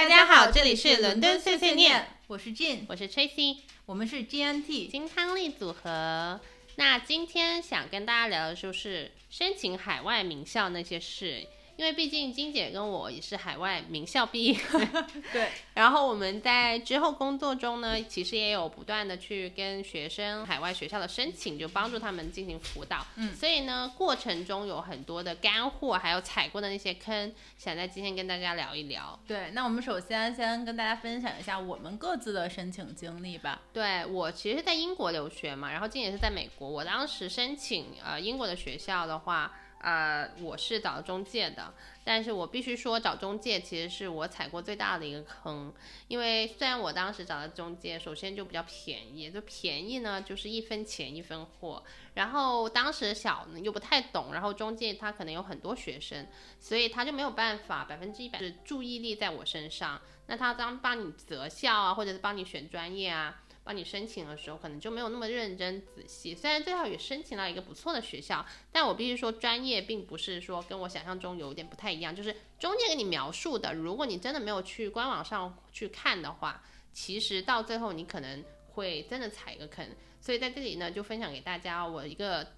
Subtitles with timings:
[0.00, 6.40] 大家好，这里是伦敦碎碎念，我是 Jane，我是 Tracy，我们是 GNT 金汤力组合。
[6.76, 11.46] 那今天想跟大家聊的就是申请海外名校那些事。
[11.80, 14.54] 因为毕竟金姐跟我也是海外名校毕业，
[15.32, 15.48] 对。
[15.72, 23.06] 然后我们在之后工作中呢，其实也有不断的去跟学生海外学校的申请，就帮助他们进行辅导。
[23.16, 23.34] 嗯。
[23.34, 29.18] 所以呢，过程中有很多的干货，还有踩过的那些坑，想在今天跟大家聊一聊。
[29.26, 33.62] 对，那我们首先先跟大家分享一下我们各自的申请经历吧。
[33.72, 36.68] 对我其实是在英国留学嘛，然后金姐是在美国。
[36.68, 39.50] 我当时申请呃英国的学校的话。
[39.80, 41.72] 呃，我是找中介的，
[42.04, 45.72] 但是我必须说，找中介其实是我踩过最大的一个坑，
[46.06, 56.26] 因为虽然我当时找的中介，首先就比较便宜，就便宜呢，就是一分钱一分货，然后当时小又不太懂，然后中介他可能有很多学生，
[56.58, 63.40] 所以他就没有办法百分之一百的注意力在我身上，那他当帮你择校啊，或者是帮你选专业啊。
[63.62, 66.34] 帮你申请的时候，可能就没有那么认真仔细。
[66.34, 72.14] 虽然最后也申请到一个不错的学校，但我必须说，专业并不是说跟我想象中有点不太一样。
[72.14, 79.86] 就是中介给你描述的，如果你真的没有去官网上去看的话，其实到最后你可能会真的踩一个坑。
[80.20, 82.54] 所以在这里呢，就分享给大家我一个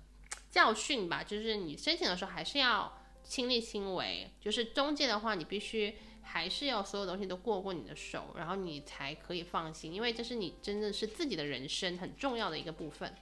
[0.50, 4.30] 教训吧，就是你申请的时候还是要亲力亲为。
[4.40, 5.94] 就是中介的话，你必须。
[6.22, 13.12] 还是要所有东西都过过你的手，然后你才可以放心，因为这是你真的是自己的人生很重要的一个部分。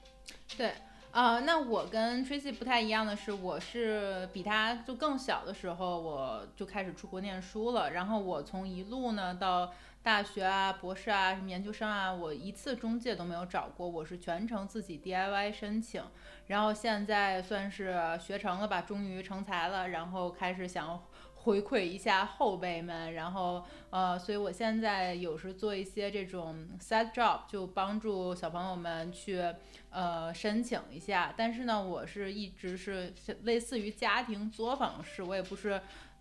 [0.57, 0.75] 对，
[1.11, 16.03] 啊，那我跟 Tracy 不太一样的是，我是比他就更小的时候我就开始出国念书了，然后我从一路呢到大学啊、博士啊、什么研究生啊，我一次中介都没有找过，我是全程自己 DIY 申请，
[16.47, 21.03] 然后现在算是学成了吧，终于成才了，然后开始想。
[21.43, 29.43] 回馈一下后辈们，然后呃，所以我现在有时做一些这种 side job，就帮助小朋友们去
[29.89, 31.33] 呃申请一下。
[31.35, 33.15] 但是呢，我是一直是
[33.45, 35.81] 类似于家庭作坊式，我也不是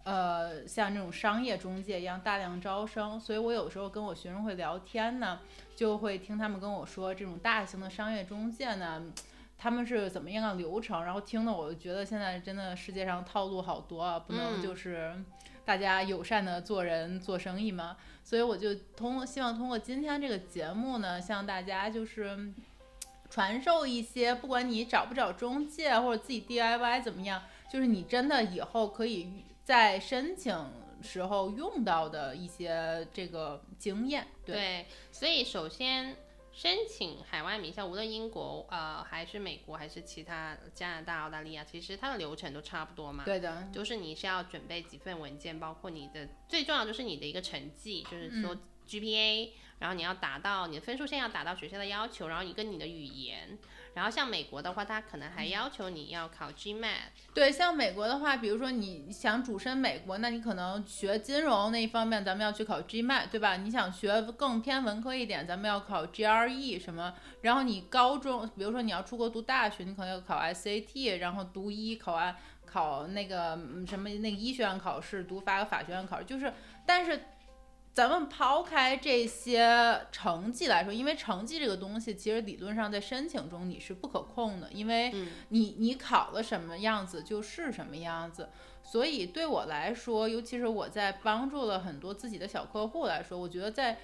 [0.09, 3.19] 呃像这种商业中介一样大量招生。
[3.19, 5.39] 所以我有时候跟我学生会聊天呢，
[5.75, 9.03] 就会听他们跟我说，这种大型的商业中介呢。
[9.61, 11.03] 他们是怎么样的流程？
[11.03, 15.13] 然后听的我就觉得现在真的世界上套路好多啊，不能就是
[15.65, 17.97] 大家友善的做人做生意嘛？
[18.23, 22.53] 所以我就通希望通过今天这个节目呢，向大家就是
[23.29, 30.51] 传授一些，不管你找不找中介或者自己 DIY 怎么样，就是你真的以后可以在申请
[31.03, 34.25] 时候用到的一些这个经验。
[34.43, 36.15] 对，所以首先。
[36.51, 43.23] 申请海外名校，无论英国呃还是美国还是其他加拿大、澳大利亚，其实它的流程都差不多嘛。
[43.23, 53.57] 对的，就是你是要准备几份文件，包括你的最重要就是你的一个成绩，就是说 GPA，然后你要达到你的分数线要达到学校的要求，然后你跟你的语言。
[53.93, 56.87] 然后像美国的话，他可能还要求你要考 GMAT。
[57.33, 63.57] 对，像美国的话，比如说你想主申美国，那你可能学金融那一方面，咱们要去考 GMAT，对吧？
[63.57, 67.13] 你想学更偏文科一点，咱们要考 GRE 什么。
[67.41, 72.35] 然后你高中，比如说你要出国读大学，你可能要考 SAT，然后读医考完
[72.65, 73.57] 考那个
[73.87, 76.53] 什么那个医学院考试，读法法学院考试，就是，
[76.85, 77.19] 但是。
[77.93, 85.13] 咱们抛开这些成绩来说，因为成绩这个东西，其实理论上在申请中你是不可控的，因为
[85.49, 88.49] 你你考了什么样子就是什么样子。
[88.81, 93.99] 所以对我来说，尤其是我在帮助了很多自己的小客户来说，我觉得在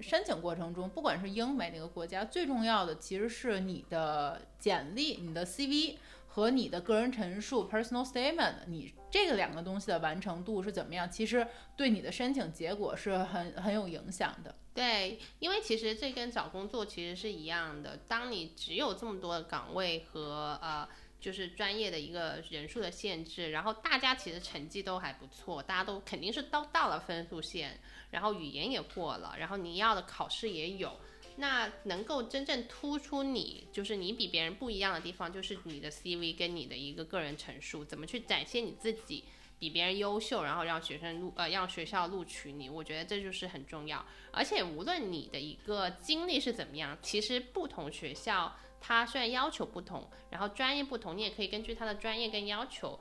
[0.00, 5.96] 申请过程中，不管是英美哪个国家，最重要的其实是你的简历、你的 CV。
[6.32, 11.10] 和你的个人陈述 （personal statement），你这个两个东西的完成度是怎么样？
[11.10, 11.44] 其实
[11.76, 14.54] 对你的申请结果是很很有影响的。
[14.72, 17.96] 对，因为其实这跟找工作其实是一样的。
[18.06, 20.88] 当你只有这么多岗位和呃，
[21.20, 27.80] 就是专业的一个人数的限制，然后大家其实成绩都还不错，大家都肯定是都到了分数线，
[28.12, 30.92] 然后语言也过了，然后你要的考试也有。
[31.36, 39.24] 那能够真正突出你，就是你比别人不一样的地方，就是你的 CV 跟你的一个个人陈述，怎么去展现你自己
[39.58, 44.04] 比别人优秀，然后让学生录呃让学校录取你，我觉得这就是很重要。
[44.30, 52.98] 而且无论你的一个经历是怎么样，其实不同学校它虽然要求不同，然后专业不同，你也可以根据它的专业跟要求，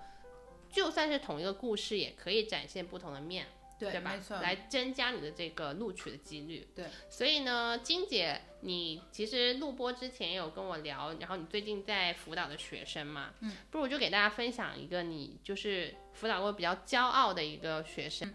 [0.70, 3.48] 就算是同一个故事，也可以展现不同的面。
[3.80, 4.14] 对吧？
[4.42, 6.68] 来增加你的这个录取的几率。
[6.76, 18.34] 对，所以呢，金姐，你其实录播之前也有跟我聊，然后你最近在辅导的学生嘛，嗯，不如就给大家分享一个你就是辅导过比较骄傲的一个学生。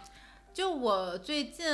[0.52, 1.66] 就我最近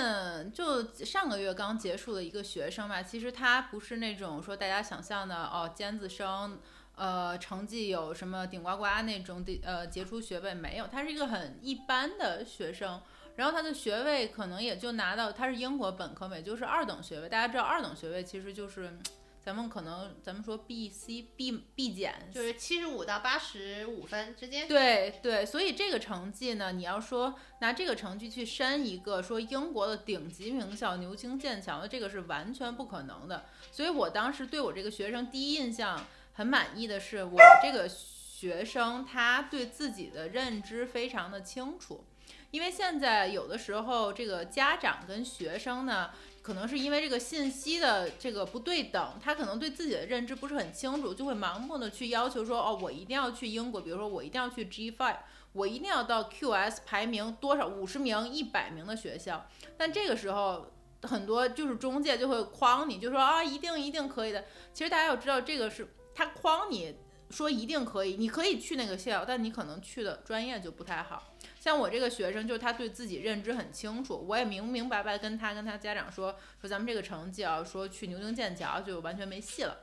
[0.55, 6.59] 就上个月刚结束的一个学生吧，其实他不是那种说大家想象的哦，尖子生，
[6.97, 13.03] 呃，成绩有什么顶呱呱那种的，呃，杰出学位没有，他是一个很一般的学生，
[13.41, 18.99] 然后他的学位可能也就拿到，他是英国本科，也就是二等学位，大家知道二等学位其实就是。
[19.43, 24.69] 咱们可能，咱们说 B、C、B、B 减，就是七十五到八十五分之间。
[24.69, 33.47] 对对，所以这个成绩呢，你要说拿这个成绩去申一个说英国的顶级名校牛津、剑桥的，这个是完全不可能的。
[33.73, 42.05] 所以我当时对我这个学生第一印象很满意的是，我这个学生他对自己的认知非常的清楚。
[42.51, 46.11] 因为现在有的时候这个家长跟学生呢。
[46.43, 55.19] 可能是因为这个信息的这个不对等，他可能对自己的认知不是很清楚，就会盲目的去要求说，哦，我一定要去英国，比如说我一定要去 G Five，
[55.53, 59.47] 我一定要到 QS 排名多少五十名、一百名的学校。
[59.77, 60.73] 但这个时候，
[61.03, 64.47] 很多就是中介就会框你，就说啊，一定一定可以的。
[64.73, 66.97] 其实大家要知道，这个是他框你
[67.29, 71.30] 说一定可以，你可以去那个校，但你可能去的专业就不太好。
[71.61, 79.77] 像我这个学生，就是他对自己认知很清楚，我也明明白白跟他跟他家长说，说咱们这个成绩啊，说去牛津剑桥就完全没戏了，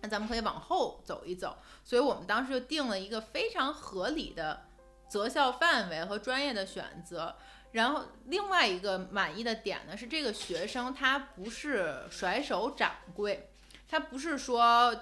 [0.00, 1.58] 那咱们可以往后走一走。
[1.84, 4.62] 所以我们当时就定了一个非常合理的
[5.06, 7.36] 择校范围和专业的选择。
[7.72, 13.50] 然后另外一个满意的点呢，是这个学生他不是甩手掌柜，
[13.86, 14.94] 他不是说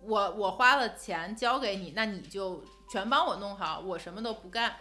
[0.00, 4.76] 我我花了钱交给你，那你就全帮我弄好，我什么都不干。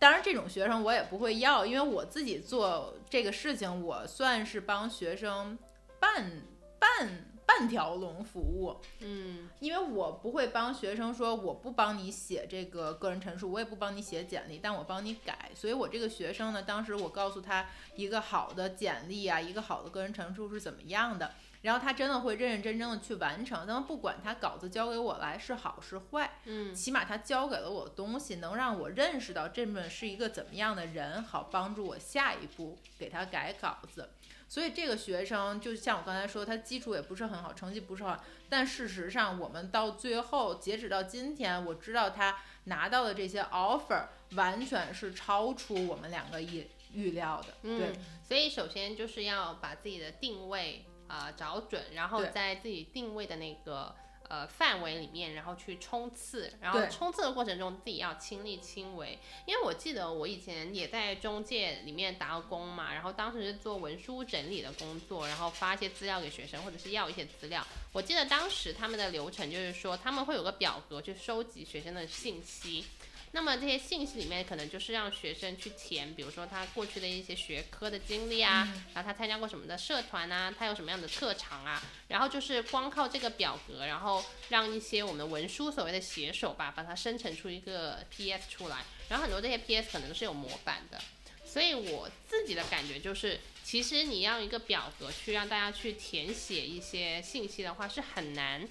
[0.00, 5.58] 当然，这种学生我也不会要，因为我自己做这个事情，我算是帮学生
[6.00, 6.40] 半
[6.78, 8.80] 半半条龙服务。
[9.00, 15.50] 嗯，因为我不会帮学生说我不帮你写这个个人陈述，我也不帮你写简历，但我帮你改。
[15.54, 21.30] 所以我这个学生呢，当时我告诉他一个好的简历啊，一个好的个人陈述是怎么样的。
[21.62, 34.08] 然后他真的会认认真真的去完成，那么不管他稿子交给我来是好是坏，嗯，起码他交给了我东西，能让我认识到这么是一个怎么样的人，好帮助我下一步给他改稿子。
[34.48, 47.54] 所以这个学生就像我刚才说，他基础也不是很好，成绩不是很好，但事实上我们到最后截止到今天，我知道他拿到的这些 offer 完全是超出我们两个意预料的。
[47.62, 47.94] 嗯，
[48.26, 50.86] 所以首先就是要把自己的定位。
[51.10, 53.92] 呃，找准，然后在自己定位的那个
[54.28, 59.18] 呃范围里面，然后去冲刺，然后冲刺的过程中自己要亲力亲为。
[59.44, 67.66] 因为我记得我以前也在中介里面打过工嘛，然后当时是做文书整理的工作，然后发一些资料给学生或者是要一些资料。
[67.90, 72.84] 我记得当时他们的流程就是说，他们会有个表格去收集学生的信息。
[73.32, 91.00] 那么这些信息里面可能就是让学生去填，比如说他过去的一些学科的经历啊，然后他参加过什么的社团啊，他有什么样的特长啊，然后就是光靠这个表格，然后让一些我们文书所谓的写手吧，把它生成出一个 PS 出来，然后很多这些 PS 可能是有模板的，
[91.44, 98.68] 所以我自己的感觉就是，其实你要一个表格去让大家去填写一些信息的话是很难。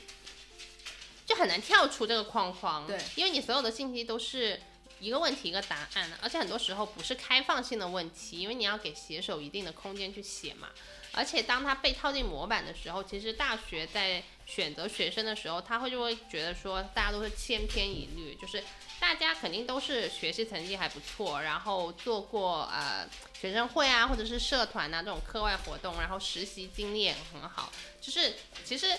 [1.30, 4.60] 就很难跳出这个框框，对，因为你所有的信息都是
[5.00, 10.70] 一个问题一个答案，而且很多时候不是开放性的问题，因为你要给写手一定的空间去写嘛。
[11.12, 18.64] 而且当他被套进模板的时候，其实大学在选择学生的时候，他会就会觉得说大家都是千篇一律，就是
[19.00, 23.08] 大家肯定都是学习成绩还不错，然后做过呃
[23.40, 27.72] 学生会啊或者是社团啊这种课外活动，然后实习经验很好，
[28.02, 28.34] 就是
[28.66, 28.98] 其实。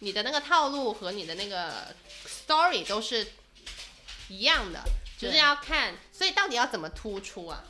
[0.00, 1.94] 你的那个套路和你的那个
[2.26, 3.26] story 都是
[4.28, 4.80] 一样的，
[5.16, 7.64] 就是要看，所以到底要怎么突出啊？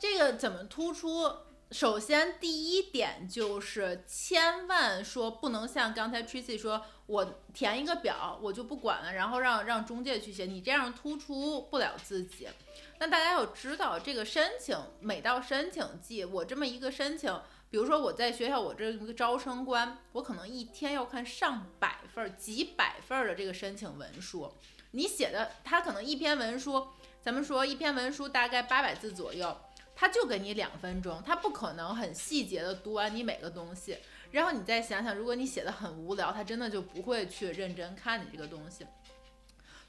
[0.00, 1.30] 这个怎么突出？
[1.72, 12.48] 首先第一点就是千万说不能像刚才 Tracy 说，我填一个表我就不管了，然后让让中介去写，你这样突出不了自己。
[12.98, 17.38] 那大家要知道，这个申请每到申请季，我这么一个申请。
[17.68, 24.52] 比如说我在学校，我这一个招生官，我可能一天要看上百份、几百份的这个申请文书。
[24.92, 26.86] 你写的，他可能一篇文书，
[27.20, 29.54] 咱们说一篇文书大概八百字左右，
[29.94, 33.98] 他就给你两分钟，他不可能很细节的读完你每个东西。
[34.30, 38.86] 然后你再想想，如果你写的很无聊，他真的就不会去认真看你这个东西。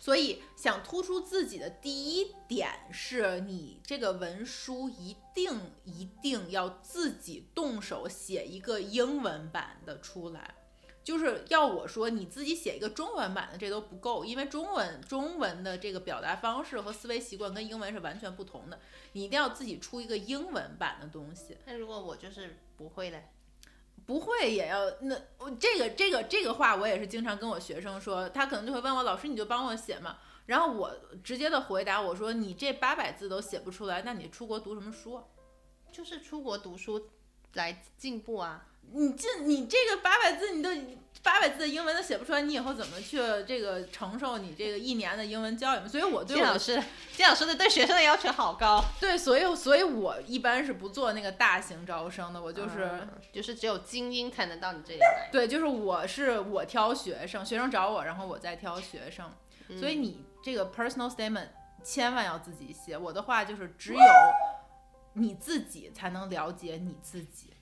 [0.07, 10.55] 所以，想突出自己的第一点是你这个文书一定一定要自己动手写一个英文版的出来。
[11.03, 18.79] 就是要我说你自己写一个中文版的这都不够，因为中文中文的这个表达方式和思维习惯跟英文是完全不同的，
[19.11, 21.57] 你一定要自己出一个英文版的东西。
[21.65, 23.27] 那如果我就是不会嘞？
[24.07, 30.91] 不会也要那我这个这个这个话我也是经常跟我学生说，他可能就会问我老师你就帮我写嘛，然后我
[31.23, 35.23] 直接的回答我说你这八百字都写不出来，那你出国读什么书啊？
[35.91, 37.09] 就是出国读书
[37.53, 38.65] 来进步啊。
[38.93, 40.69] 你这你这个八百字你都
[41.23, 45.87] 八百字的英文都写不出来，你以后怎么去这个承受你这个一年的英文教育？
[45.87, 46.83] 所以我对我金老师，
[47.13, 48.83] 金老师的对学生的要求好高。
[48.99, 55.29] 对，所以所以我一般是不做那个大型招生的，我就是、嗯就是只有精英才能到你这里来。
[55.31, 59.31] 对，就是我是我挑学生，学生找我，然后我再挑学生。
[59.77, 61.49] 所以你这个 personal statement
[61.83, 62.97] 千万要自己写。
[62.97, 63.99] 我的话就是只有
[65.13, 67.53] 你自己才能了解你自己。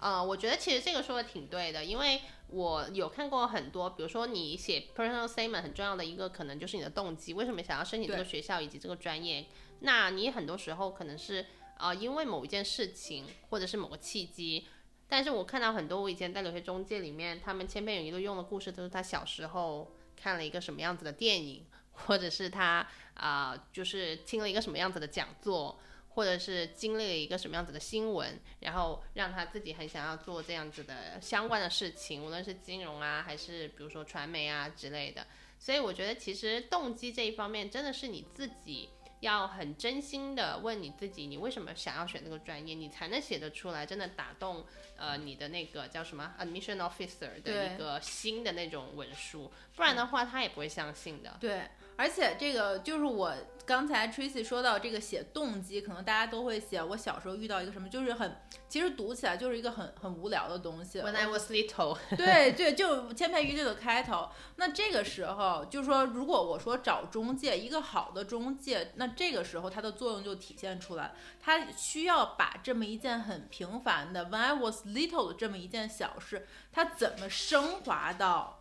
[0.00, 9.46] 呃，我觉得其实这个说的挺对的，因为我有看过很多，比如说你写 personal statement 很重要的一个可能就是你的动机，为什么想要申请这个学校以及这个专业。
[9.80, 11.44] 那你很多时候可能是
[11.78, 14.66] 呃因为某一件事情或者是某个契机，
[15.08, 25.78] 但是我看到很多我以前在留学中介里面，他们千篇一律用的故事都是他小时候看了一个什么样子的电影，或者是他啊、就是听了一个什么样子的讲座。
[26.18, 35.24] 或者是经历了一个什么样子的新闻，然后让他自己很想要做这样子的相关的事情，无论是金融啊，还是比如说传媒啊之类的。
[35.60, 51.36] 所以我觉得其实动机这一方面真的是你自己要很真心的问你自己，你为什么想要选这个专业，你才能写得出来，真的打动呃你的那个叫什么 admission officer 的一个新的那种文书，不然的话他也不会相信的。
[51.40, 51.62] 对，
[51.98, 53.34] 而且这个就是我
[53.66, 61.00] 刚才 Tracy 说到这个写动机，可能大家都会写我小时候遇到一个什么，就是很其实读起来就是一个很很无聊的东西。
[61.00, 64.30] When I was little， 对对，就千篇一律的开头。
[64.56, 71.12] 那这个时候，就是说，如果我说找中介，一个好的中介，那这个时候它的作用就体现出来，
[71.42, 78.57] 它需要把这么一件很平凡的 When I was little 的这么一件小事，它怎么升华到。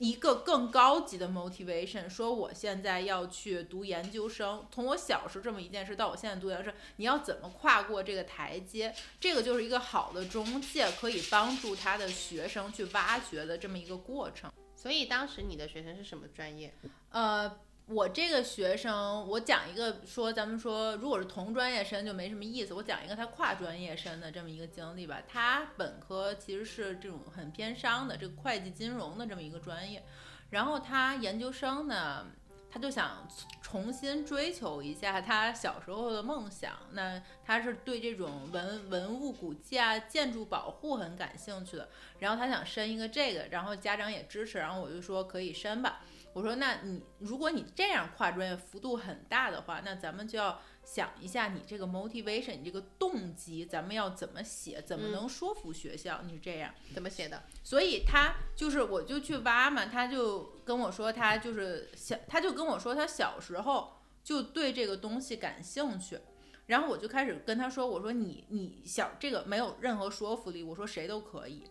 [0.00, 8.94] 一个更高级的 motivation，说我现在要去读研究生，从我小时候这么一件事到我现在读研究生，你要怎么跨过这个台阶？
[9.20, 14.50] 这个就是一个好的中介可以帮助他的学生去挖掘的这么一个过程。
[14.74, 16.72] 所以当时你的学生是什么专业？
[17.10, 22.72] 呃，我这个学生，我讲一个说，咱们说，如果是同专业生就没什么意思。
[22.72, 25.20] 我讲一个他跨专业生的这么一个经历吧。
[25.26, 30.02] 他本科其实是这种很偏商的，这个会计金融的这么一个专业，
[30.50, 32.26] 然后他研究生呢。
[32.72, 33.26] 他就想
[33.60, 36.70] 重新追求一下他小时候的梦想。
[36.92, 41.88] 那他是对这种文文物古迹啊、建筑保护很感兴趣的。
[42.20, 46.04] 然后他想申一个这个，然后家长也支持，然后我就说可以申吧。
[46.32, 56.20] 我说那你如果你这样跨专业幅度很大的话，那咱们就要想一下你这个 motivation，你这个动机，咱们要怎么写，怎么能说服学校？
[56.24, 56.72] 你是这样。
[56.94, 57.42] 怎么写的？
[57.64, 66.18] 所以他就是，我就去挖嘛，他就跟我说，他就是小，他就跟我说，他小时候就对这个东西感兴趣。
[66.66, 71.64] 然后我就开始跟他说，我说你你小这个没有任何说服力，我说谁都可以。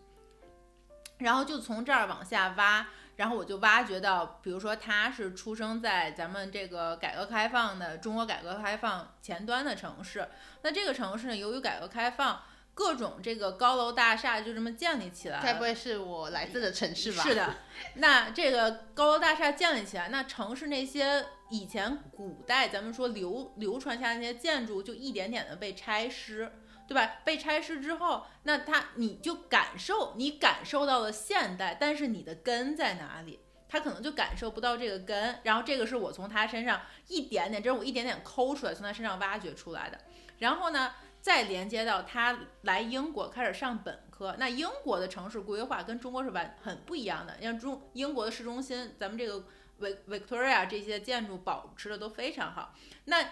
[1.16, 2.88] 然后就从这儿往下挖，
[3.20, 10.26] 然后我就挖掘到，比如说他是出生在咱们这个改革开放的中国改革开放前端的城市，
[10.62, 12.40] 那这个城市呢，由于改革开放，
[12.72, 15.38] 各种这个高楼大厦就这么建立起来。
[15.42, 17.22] 该不会是我来自的城市吧？
[17.22, 17.56] 是的，
[17.96, 26.50] 那这个高楼大厦建立起来，那城市那些以前古代咱们说流流传下来那些建筑，就一点点的被拆失，
[26.90, 27.20] 对吧？
[27.24, 33.38] 被拆失之后，那他你就感受，你感受到了现代，但是你的根在哪里？
[33.68, 40.00] 他可能就感受不到这个根，然后这个是我从他身上一点点，这是我一点点抠出来，从他身上挖掘出来的。
[40.38, 47.40] 然后呢，再连接到他来英国开始上本科，那英国的城市规划跟中国是完很不一样的。
[47.40, 49.44] 像中英国的市中心，咱们这个
[49.80, 52.74] Vic Victoria 这些建筑保持的都非常好。
[53.04, 53.24] 那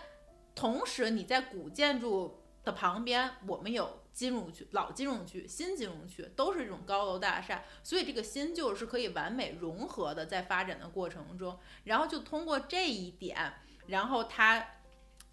[0.55, 13.55] 同时你在古建筑的旁边，我们有金融区、老金融区、新金融区，都是这种高楼大厦，所以这个新旧是可以完美融合的，在发展的过程中，然后就通过这一点，
[13.87, 14.65] 然后他。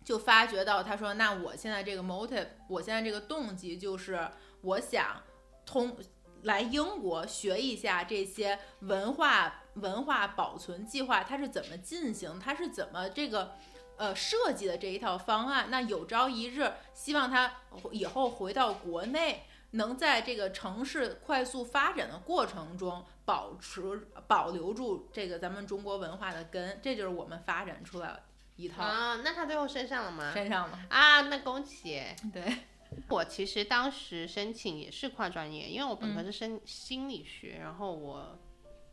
[0.06, 4.30] 就发觉到，他说：“那我现在这个 motive，我现在这个动机就是，
[4.62, 5.20] 我想
[5.65, 5.98] 通
[6.44, 13.56] 来英国学一下这些文化文化保存计划，它是怎么进行，它是怎么这个
[13.98, 15.68] 呃设计的这一套方案。
[15.70, 17.52] 那有朝一日，希望他
[17.92, 28.18] 以后回到国内。”能在这个城市快速发展的过程中保持保留住这个咱们中国文化的根，这就是我们发展出来
[28.56, 30.32] 一套啊，那他最后升上了吗？
[30.34, 30.80] 身上了。
[30.88, 32.02] 啊，那恭喜！
[32.32, 32.60] 对，
[33.10, 38.40] 我其实当时申请也是跨专业，因为我本科是申心理学，然后我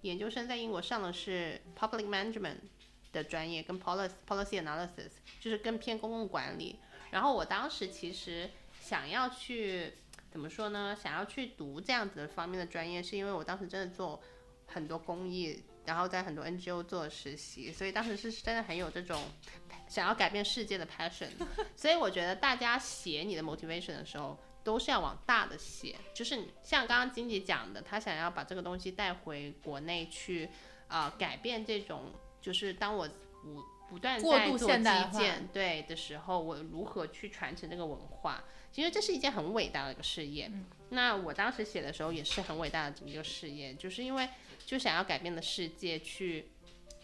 [0.01, 2.57] 研究生在英国上的是 public management
[3.12, 6.78] 的专业，跟 policy policy analysis，就是更偏公共管理。
[7.11, 8.50] 然后我当时其实
[8.81, 9.92] 想要去
[10.31, 10.97] 怎么说呢？
[11.00, 14.21] 想要去读这样子的方面的专业，是因为我当时真的做
[14.66, 19.23] 很多公益，然后在很多 NGO 做实习，所以当时是真的很有这种
[19.88, 21.28] 想要改变世界的 passion。
[21.76, 30.49] 所以我觉得大家写你的 motivation 的时候，都是要往大的写，就是像刚刚金姐讲的，她想要把这个东西带回国内去，
[30.88, 32.11] 啊、改变这种，
[32.43, 33.09] 就是当我
[33.43, 38.43] 不不断过度在做基现代化建对的时候，我如何去传承这个文化？
[38.73, 40.51] 其实这是一件很伟大的一个事业。
[40.91, 44.29] 那我当时写的时候也是很伟大的一个事业，就是因为
[44.67, 46.49] 就想要改变的世界去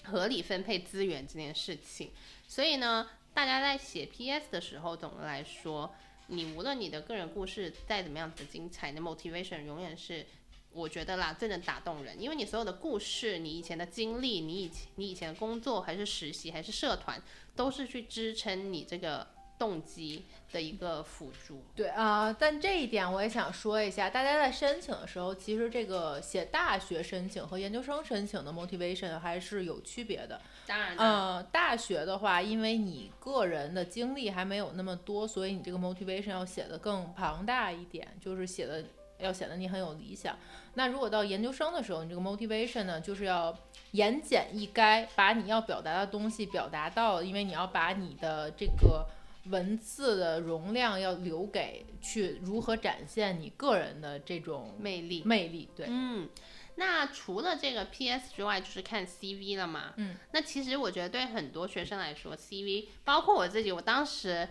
[0.05, 2.11] 合理分配资源这件事情。
[2.47, 5.95] 所以呢，大家在写 PS 的时候，总的来说，
[6.27, 10.27] 你无论你的个人故事再怎么样子的精彩，你的 motivation 永远是。
[10.79, 17.21] 我觉得啦，最能打动人，因为你所有的故事，你以前的经历，你以前你以前的工作，还是实习，还是社团，
[17.57, 19.27] 都是去支撑你这个
[19.59, 21.65] 动机的一个辅助。
[21.75, 30.41] 对啊、但这一点我也想说一下，大家在申请的时候，其实这个写大学申请和研究生申请的 motivation 还是有区别的。
[30.67, 38.85] 当然，呃，大学的话，因为你个人的经历还没有那么多，所以你这个 motivation 要写的更庞大一点，就是写的
[39.19, 40.37] 要显得你很有理想。
[40.75, 43.57] 那如果到研究生的时候，你这个 motivation 呢，就是要
[43.93, 49.07] 言简意赅，把你要表达的东西表达到，因为你要把你的这个
[49.47, 55.23] 文字的容量要留给去如何展现你个人的这种魅力。
[55.25, 55.69] 魅力。
[55.75, 56.29] 对，嗯，
[56.77, 59.95] 那除了这个 PS 之外，就是看 CV 了嘛。
[59.97, 64.49] 嗯，那其实我觉得对很多学生来说，CV 包括我自己，我当时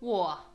[0.00, 0.46] 我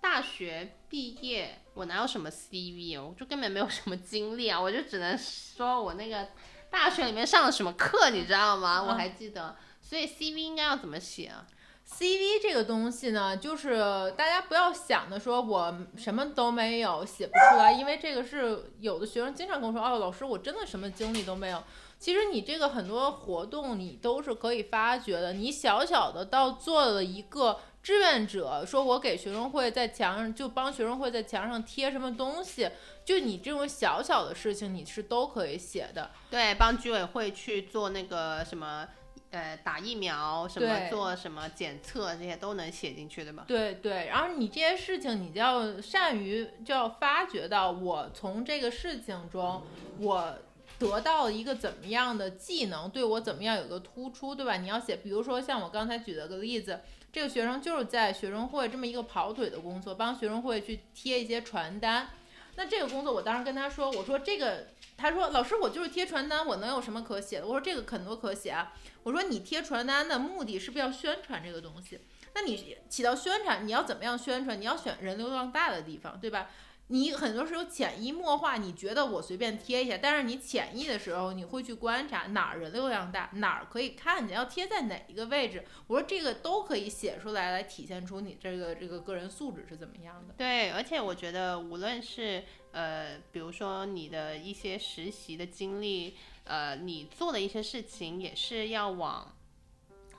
[0.00, 6.28] 大学毕业，我哪有什么 CV 哦，我就根本没有什么经历啊，我就只能说我那个
[6.68, 8.82] 大学里面上了什么课，你知道吗？
[8.82, 11.46] 我还记得，所以 CV 应该要怎么写啊
[11.88, 21.64] ？CV 这个东西呢，就是大家不要想的说我什么都没有写不出来，因为这个是有的学生经常跟我说，哦，老师我真的什么经历都没有。
[21.98, 32.70] 其实你这个很多活动你都是可以发掘的，你小小的到做了一个志愿者，说我给学生会在墙上就帮学生会在墙上贴什么东西，
[33.04, 36.10] 就你这种小小的事情你是都可以写的。
[36.30, 38.86] 对，帮居委会去做那个什么。
[39.32, 43.46] 呃，打疫苗什么做什么检测，这些都能写进去，对吧？
[43.48, 49.62] 对对，然后你这些事情，你就要善于就要发掘到我从这个事情中，
[49.98, 50.34] 我
[50.78, 54.58] 得到一个怎么样的技能，对我怎么样有个突出，对吧？
[54.58, 56.80] 你要写，比如说像我刚才举了个例子，
[57.12, 62.08] 这个学生就是在学生会这么一个跑腿的工作，帮学生会去贴一些传单。
[62.56, 67.46] 那这个工作，我当时跟他说，我说这个，他说老师，我就是贴传单，我能有什么可写的？
[67.46, 68.72] 我说这个很多可写啊。
[69.02, 72.00] 我说你贴传单的目的是不是要宣传这个东西？
[72.34, 74.58] 那你起到宣传，你要怎么样宣传？
[74.58, 76.50] 你要选人流量大的地方，对吧？
[76.92, 85.64] 你很多时候潜移默化，你觉得我随便贴一下，但是你潜意的时候，你会去观察哪儿人流量大，哪儿可以看见，要贴在哪一个位置。
[85.86, 90.34] 我说这个都可以写出来，来体现出你这个这个个人素质是怎么样的。
[90.36, 99.34] 对，而且我觉得无论是呃，比如说你的一些实习的经历，呃，你做的一些事情也是要往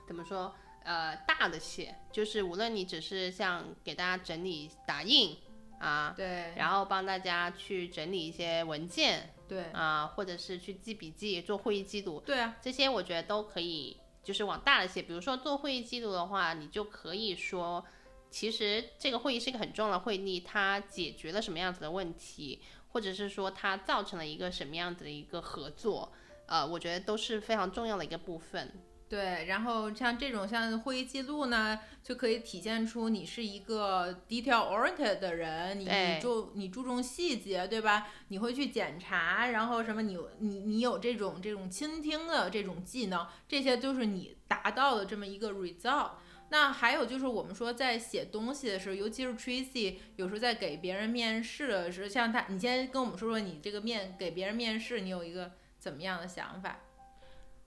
[0.08, 5.36] 怎么说呃大的写，就是无论你只是像给大家整理打印
[5.78, 15.02] 啊，对然后帮大家去整理一些文件对啊，或者是去记笔记、做会议记录，对啊，这些我觉得都可以，就是往大了写。
[15.02, 17.84] 比如说做会议记录的话，你就可以说，
[18.30, 26.10] 其实这个会议是一个很重要的会议，它解决了什么样子的问题，或者是说它造成了一个什么样子的一个合作，
[26.46, 28.72] 呃，我觉得都是非常重要的一个部分。
[29.06, 35.86] 对，然后像这种像会议记录呢，就可以体现出你是一个 detail oriented 的人，你
[36.20, 38.08] 注你注重细节，对吧？
[38.28, 46.12] 你会去检查，然后什么你你你有这种这种倾听的这种技能，这些都是你达到的这么一个 result。
[46.48, 56.80] 那还有就是我们说在写东西的时候，尤其是 Tracy，有时候在给别人面试的时候，像他，你先跟我们说说你这个面给别人面试，你有一个怎么样的想法？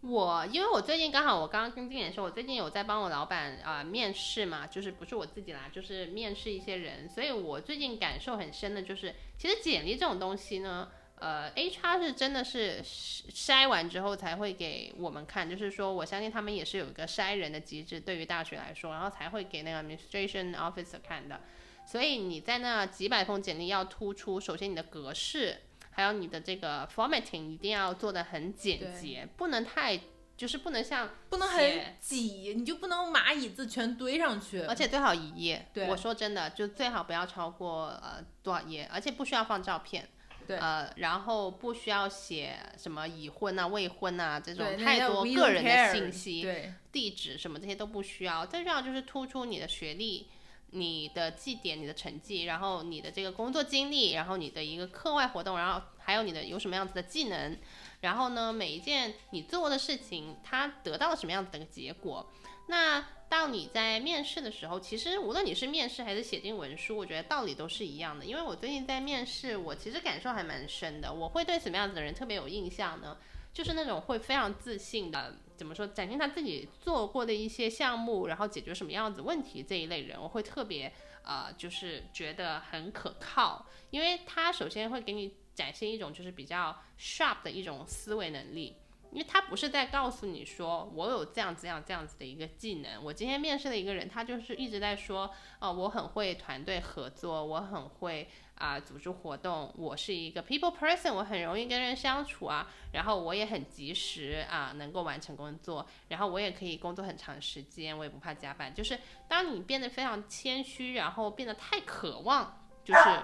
[0.02, 21.42] 我因为我最近刚好，我刚刚跟经理说，我最近有在帮我老板啊、面试嘛，就是不是我自己啦，就是面试一些人，所以我最近感受很深的就是，其实简历这种东西呢，呃，HR 是真的是筛完之后才会给我们看，就是说我相信他们也是有一个筛人的机制，对于大学来说，然后才会给那个 administration officer 看的。
[21.88, 25.58] 所以你在那几百封简历要突出，首先你的格式，
[25.98, 30.00] 还有你的这个 formatting 一定要做的很简洁，不能太
[30.38, 34.62] 就是不能像不能很挤，你就不能把椅子全堆上去。
[34.62, 35.68] 而且最好一页。
[35.74, 40.08] 对我说真的，就最好不要超过呃多少页，而且不需要放照片。
[40.46, 48.46] 对呃，然后不需要写什么已婚啊、未婚啊这种太多个人的信息、对地址什么这些都不需要。
[48.46, 50.28] 最重要就是突出你的学历、
[50.72, 57.58] 你的绩点、你的成绩，然后你的这个工作经历，然后你的一个课外活动，然后还有你的有什么样子的技能，
[58.02, 62.30] 然后呢，每一件你做的事情，它得到了什么样子的一个结果。
[62.70, 68.26] 那到你在面试的时候，其实无论你是面试还是写进文书，我觉得道理都是一样的。
[68.26, 71.14] 因为我最近在面试，我其实感受还蛮深的。
[71.14, 73.18] 我会对什么样子的人特别有印象呢？
[73.54, 80.94] 就是那种会非常自信的，怎么说，展现他自己做过的一些项目，然后解决什么样子问题这一类人，我会特别
[81.24, 88.78] 呃，就是觉得很可靠，因为他首先会给你展现一种就是比较 sharp 的一种思维能力。
[89.10, 93.02] 因为他不是在告诉你说我有这样这样这样子的一个技能。
[93.02, 108.74] 我今天面试的一个人，他就是一直在说，呃，我很会团队合作，我很会啊、组织活动，我是一个 people person，我很容易跟人相处啊，然后我也很及时啊、能够完成工作，然后我也可以工作很长时间，我也不怕加班。
[108.74, 113.20] 就是当你变得非常谦虚，然后变得太渴望，就是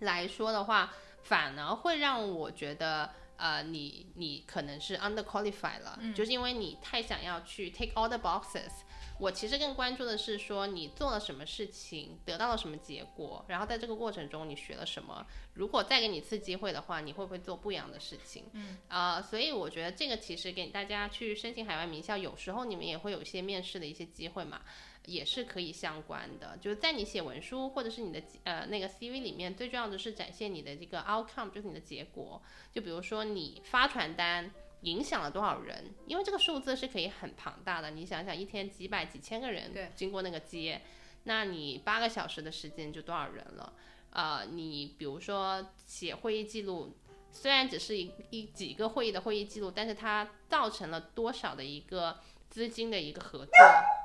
[0.00, 0.92] 来说的话，
[1.22, 3.10] 反而会让我觉得。
[3.42, 8.70] 呃，你你可能是 underqualified 了，就是因为你太想要去 take all the boxes。
[9.20, 15.26] 我其实更关注的是说你做了什么事情，得到了什么结果，然后在这个过程中你学了什么。
[15.54, 18.44] 如果再给你一次机会的话，你会不会做不一样的事情？
[18.52, 24.62] 嗯，呃，所以我觉得这个其实给大家去申请海外名校，有时候你们也会有一些面试的一些机会嘛。
[25.06, 32.40] 也是可以相关的，就是在你写文书或者是你的呃那个 CV 里面，最重要的是展现你的这个 outcome，就是你的结果。
[32.70, 34.52] 就比如说你发传单
[34.82, 37.90] 影响了多少人，因为这个数字是可以很庞大的。
[37.90, 40.80] 你想想，一天几百几千个人经过那个街，
[41.24, 43.72] 那你八个小时的时间就多少人了？
[44.10, 46.96] 呃，你比如说写会议记录，
[47.30, 53.52] 虽然只是一一几个会议的会议记录，但是它造成了多少的一个资金的一个合作，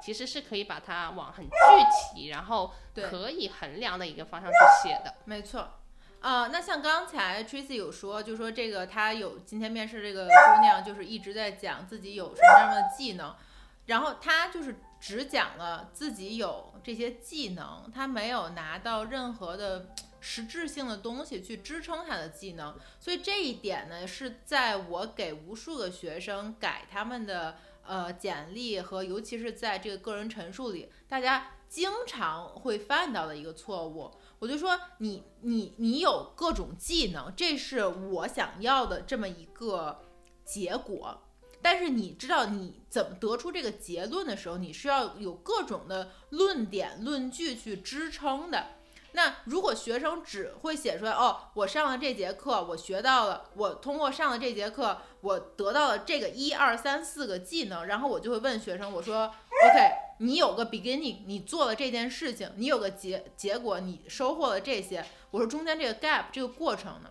[0.04, 1.52] 其实是可以把它往很具
[2.14, 5.16] 体，然后可以衡量的一个方向去写的。
[5.26, 5.68] 没错。
[6.26, 13.36] 啊、那像刚才 Tracy 有说，就说这个她有今天面试这个姑娘，就是一直在讲自己有什么样的技能，
[13.86, 34.12] 然后她就是只讲了自己有这些技能，她没有拿到任何的实质性的东西去支撑她的技能，所以这一点呢，是在我给无数个学生改他们的呃简历和尤其是在这个个人陈述里，大家经常会犯到的一个错误。
[34.39, 40.00] 我就说你你你有各种技能，这是我想要的这么一个
[40.43, 41.21] 结果。
[41.62, 48.67] 但是你知道你怎么得出这个结论的时候，你是要有各种的论点、论据去支撑的。
[49.13, 67.10] 那如果学生只会写出来，哦，我上了这节课，我学到了，我通过上了这节课，我得到了这个一二三四个技能，然后我就会问学生，我说，OK，你有个 beginning，你做了这件事情，你有个结结果，你收获了这些，我说中间这个 gap 这个过程呢，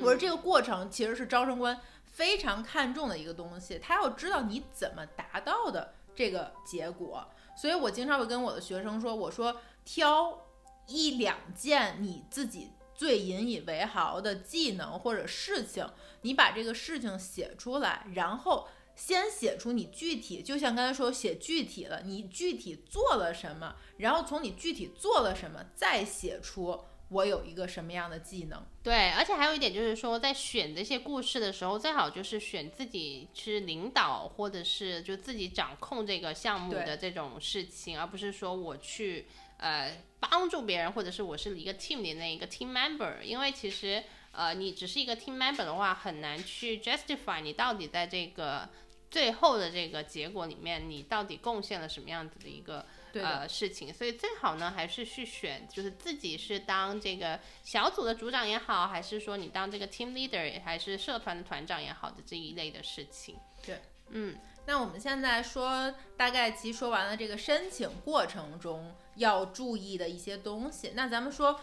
[0.00, 10.46] 我说这个过程其实是招生官非常看重的一个东西，他要知道你怎么达到的这个结果，所以我经常会跟我的学生说，我说挑
[10.86, 15.88] 一两件你自己最引以为豪的技能或者事情，
[16.22, 18.68] 你把这个事情写出来，然后
[18.98, 28.66] 先写出你具体，就像刚才说写具体了，你具体做了什么，然后从你具体做了什么，再写出我有一个什么样的技能。
[28.82, 43.22] 对，而且还有一点就是说，在选这些故事的时候，最好就是选自己是领导，或者是就自己掌控这个项目的这种事情，而不是说我去呃帮助别人，或者是我是一个 team 里的那一个 team member。
[43.22, 48.68] 因为其实呃你只是一个 team member 的话，很难去 justify 你到底在这个
[49.10, 63.36] 最后的这个结果里面，你到底贡献了什么样子的一个的，呃事情，所以最好呢还是去选，就是自己是当这个小组的组长也好，还是说你当这个 team leader，还是社团的团长也好的这一类的事情。
[63.64, 71.58] 对嗯，那我们现在说大概其说完了这个申请过程中要注意的一些东西，那咱们说。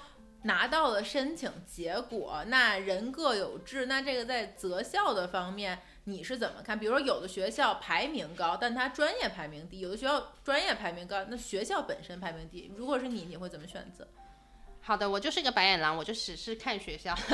[0.45, 3.87] 拿到了申请结果，那人各有志。
[3.87, 6.77] 那这个在择校的方面，你是怎么看？
[6.79, 12.71] 比如说，有的学校排名高，但它专业排名低；有的学校专业排名高，那学校本身排名低。
[12.77, 14.07] 如果是你，你会怎么选择？
[14.81, 17.15] 好的，我就是一个白眼狼，我就只是看学校。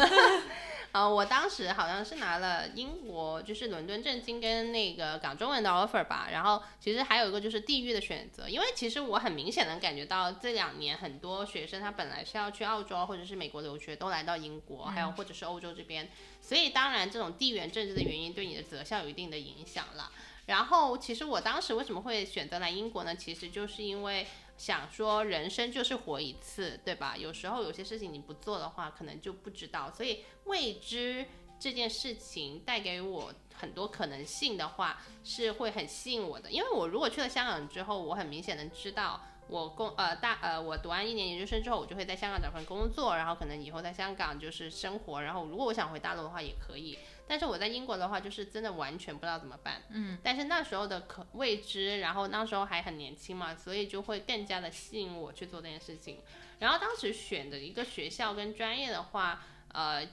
[0.93, 6.27] 呃，我当时好像是拿了英国，就是伦敦政经跟那个港中文的 offer 吧。
[6.32, 16.10] 然后其实还有一个就是地域的选择，因为其实我很明显能感觉到这两年很多学生他本来是要去澳洲或者是美国留学，都来到英国，还有或者是欧洲这边。
[16.41, 20.12] 所以当然这种地缘政治的原因对你的择校有一定的影响了。
[20.52, 23.16] 然后其实我当时为什么会选择来英国呢？
[23.16, 24.28] 其实就是因为。
[24.58, 27.18] 想说人生就是活一次，对吧？
[27.18, 29.92] 有时候有些事情你不做的话，可能就不知道。
[29.92, 31.26] 所以未知
[31.60, 36.52] 这件事情带给我很多可能性的话，是会很吸引我的。
[36.52, 45.24] 因为我如果去了香港之后，我很明显的知道，我工呃大呃我读完一年研究生之后，我就会在香港找份工作，然后可能以后在香港就是生活。
[45.24, 47.00] 然后如果我想回大陆的话，也可以。
[47.27, 49.84] 但是我在英国的话，就是真的完全不知道怎么办。
[49.89, 56.19] 嗯，但是那时候的可未知，然后那时候还很年轻嘛，所以就会更加的吸引我去做这件事情。
[56.60, 60.05] 然后当时选的一个学校跟专业的话，呃，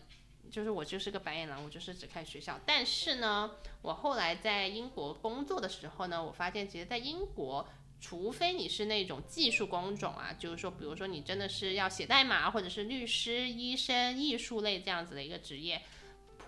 [0.51, 2.59] 就是我就是个白眼狼，我就是只看学校。
[2.65, 3.51] 但是呢，
[3.83, 7.69] 我后来在英国工作的时候呢，我发现其实，在英国，
[8.01, 15.83] 除非你是那种技术工种啊，就是说，比如说你真的是要写代码，或者是律师、医生、艺术类这样子的一个职业。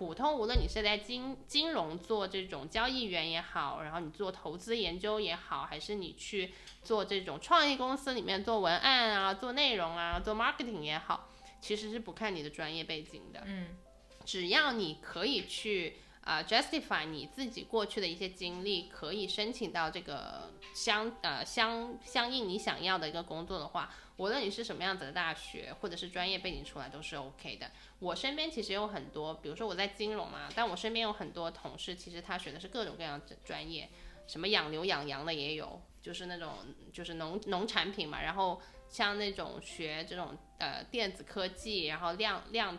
[0.01, 11.29] 普通，无论你是在金金融做这种交易员也好，然后你做投资研究也好，还是你去做这种创意公司里面做文案啊、做内容啊、做 marketing 也好，
[11.61, 13.43] 其实是不看你的专业背景的。
[13.45, 13.77] 嗯，
[14.25, 23.93] 只要你可以去啊 justify 你自己过去的一些经历，可以申请到这个相呃相相应你想要的一个工作的话。
[24.17, 27.71] 无论你是什么样子的大学，或者是专业背景出来，都是 OK 的。
[27.97, 33.89] 我身边其实有很多，比如说我在金融嘛，但我身边有很多同事，其实他学的是各种各样的专业，
[34.27, 36.53] 什么养牛养羊的也有，就是那种
[36.93, 38.21] 就是农农产品嘛。
[38.21, 42.77] 然后像那种学这种呃电子科技，然后量量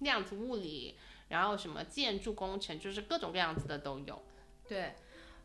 [0.00, 0.98] 量子物理，
[1.32, 4.22] 然后什么建筑工程，就是各种各样子的都有。
[4.68, 4.94] 对。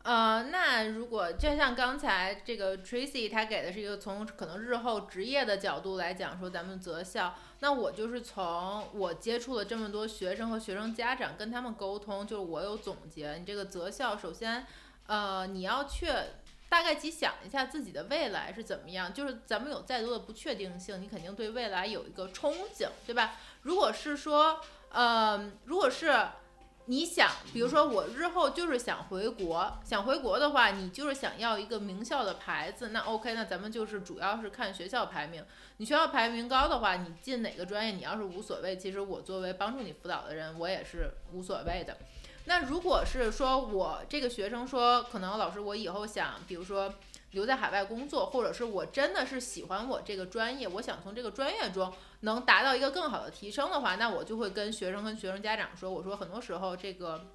[0.04, 14.66] 呃，那如果就像刚才这个 Tracy 他给的是一个从可能日后职业的角度来讲说咱们择校，那我就是从我接触了这么多学生和学生家长跟他们沟通，就是我有总结，你这个择校首先，
[15.08, 16.14] 呃，你要确
[16.70, 23.36] 大概去想一下自己的未来是怎么样，就是咱们有再多的不确定性，你肯定对未来有一个憧憬，对吧？
[23.62, 26.28] 如果是说，呃，如果是。
[26.90, 35.46] 你想，比如说我日后就是想回国，想回国的话，你就是想要一个名校的牌子，那 OK，那咱们就是主要是看学校排名。
[35.80, 41.98] 你学校排名高的话，你进哪个专业，你要是无所谓，其实我作为帮助你辅导的人，我也是无所谓的。
[42.48, 46.94] 那如果是说我这个学生说，可能老师我以后想，比如说。
[47.32, 57.28] 留在海外工作，或者是我真的是喜欢我这个专业，我想从这个专业中能达到一个更好的提升的话，那我就会跟学生跟学生家长说，我说很多时候这个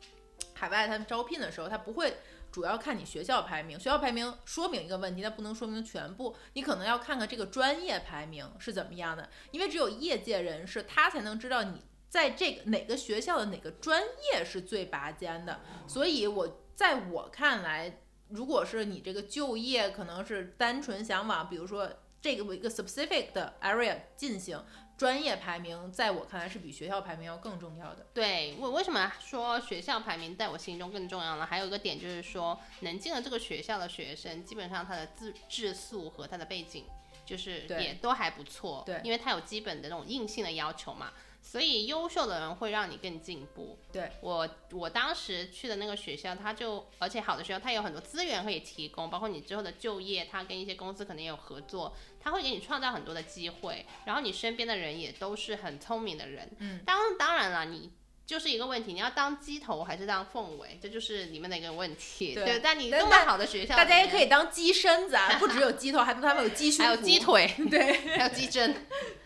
[0.55, 2.17] 海外他们招聘的时候，他不会
[2.51, 18.01] 主要看你学校排名，学校排名说明一个问题，它不能说明全部，你可能要看看这个专业排名是怎么样的，因为只有业界人士他才能知道你在这个哪个学校的哪个专业是最拔尖的，所以我在我看来。
[18.29, 21.87] 如果是你这个就业可能是单纯想往，比如说
[22.19, 24.65] 这个一个 specific 的 area 进行，
[24.97, 28.07] 专业排名在我看来是比学校排名要更重要的。
[28.15, 31.45] 对，我为什么说学校排名在我心中更重要呢？
[31.45, 36.87] 还有一个点就是说，能进了这个学校的学生，基本上他的质质素和他的背景，
[37.27, 38.83] 就是也都还不错。
[38.87, 41.13] 对，因为他有基本的那种硬性的要求嘛。
[41.45, 43.77] 所以优秀的人会让你更进步。
[43.93, 53.85] 对我，我当时去的那个学校，它就而且好的学校，它有很多资源可以提供，包括你之后的就业，它跟一些公司可能也有合作，它会给你创造很多的机会。
[54.07, 56.49] 然后你身边的人也都是很聪明的人。
[56.59, 57.91] 嗯，当当然了，你
[58.25, 62.35] 就是一个问题，你要当鸡头还是当凤尾，这就是里面的一个问题。
[62.35, 68.73] 对，但你那么好的学校，大家也可以当鸡身子啊，不只有鸡头，还他们有鸡胸，还有鸡腿， 对，还有鸡胗，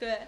[0.00, 0.26] 对。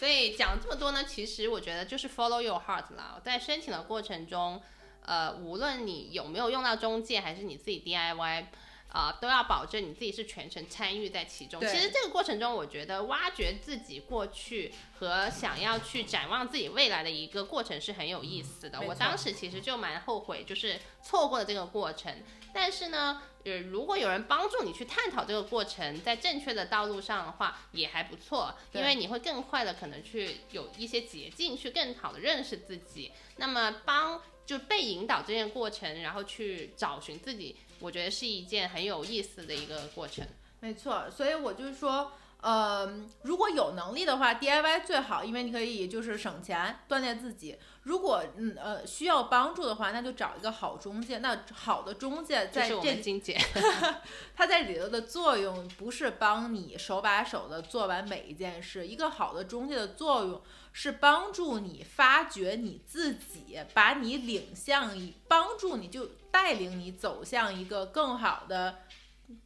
[0.00, 3.20] 所以讲这么多呢，其实我觉得就是 follow your heart 啦。
[3.22, 4.58] 在申请的过程中，
[5.04, 8.46] 呃，无论你有没有用到中介，还是你自己 DIY，
[8.92, 11.60] 呃，都要保证你自己是全程参与在其中。
[11.60, 18.80] 其实这个过程中，我觉得挖掘自己过去和想要去展望自己未来的一个过程是很有意思的。
[18.82, 22.12] 我当时其实就蛮后悔，就是错过了这个过程。
[22.52, 33.12] 但是呢，呃，如果有人帮助你去探讨这个过程，在正确的道路上的话，也还不错，因为你会更快的可能去有一些捷径，去更好的认识自己。
[33.36, 40.24] 那么帮就被引导这件过程，然后去找寻自己，我觉得是一件很有意思的一个过程。
[40.60, 42.12] 没错，所以我就说，
[42.42, 47.58] 呃，如果有能力的话，DIY 最好，因为你可以就是省钱锻炼自己。
[47.84, 51.16] 如果嗯呃需要帮助的话，那就找一个好中介。
[51.18, 53.38] 那好的中介在这们金姐，
[54.36, 68.78] 它在里头的作用不是帮你手把手的做完每一件事，一个好的中介的作用是帮助你发掘你自己，把你领向一，帮助你就带领你走向一个更好的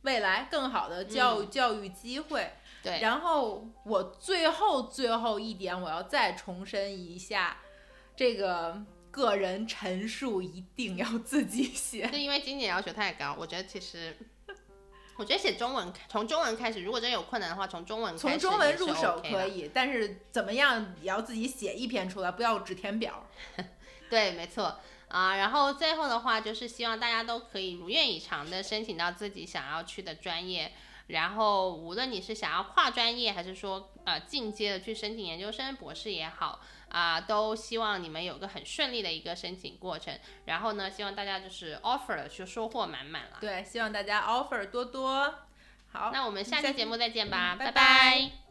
[0.03, 2.53] 未来，更好的教育、教育机会。
[2.83, 7.57] 对，然后我最后最后一点，我要再重申一下，
[8.15, 12.07] 这个个人陈述一定要自己写。
[12.09, 14.17] 是因为金姐要求太高，我觉得其实。
[15.17, 19.23] 我觉得写中文，从中文开始，如果真有困难的话，从中文开始从中文入手。
[19.23, 23.27] 可以，但是怎么样也要自己写一篇出来，不要只填表。
[24.11, 25.37] 对，没错啊。
[25.37, 30.73] 然后最后的话，就是希望大家都可以如愿以偿的申请到自己想要去的专业。
[31.09, 36.61] 然后，无论你是想要跨专业，还是说呃进阶的去申请研究生、博士也好
[36.95, 40.17] 啊、都希望你们有个很顺利的一个申请过程。
[40.45, 43.39] 然后呢，希望大家就是 offer 就收获满满了。
[43.41, 45.35] 对，希望大家 offer 多多。
[45.93, 48.44] 好，那我们下期节目再见吧，拜嗯拜拜拜